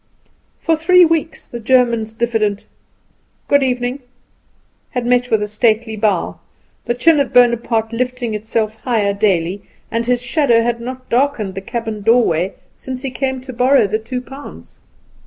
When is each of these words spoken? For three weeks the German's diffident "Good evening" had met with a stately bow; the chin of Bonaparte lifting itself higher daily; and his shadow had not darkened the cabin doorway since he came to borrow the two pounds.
For 0.59 0.75
three 0.75 1.05
weeks 1.05 1.45
the 1.45 1.59
German's 1.59 2.11
diffident 2.11 2.65
"Good 3.47 3.61
evening" 3.61 3.99
had 4.89 5.05
met 5.05 5.29
with 5.29 5.43
a 5.43 5.47
stately 5.47 5.95
bow; 5.95 6.39
the 6.85 6.95
chin 6.95 7.19
of 7.19 7.31
Bonaparte 7.31 7.93
lifting 7.93 8.33
itself 8.33 8.77
higher 8.77 9.13
daily; 9.13 9.61
and 9.91 10.07
his 10.07 10.23
shadow 10.23 10.63
had 10.63 10.81
not 10.81 11.07
darkened 11.07 11.53
the 11.53 11.61
cabin 11.61 12.01
doorway 12.01 12.55
since 12.75 13.03
he 13.03 13.11
came 13.11 13.41
to 13.41 13.53
borrow 13.53 13.85
the 13.85 13.99
two 13.99 14.21
pounds. 14.21 14.79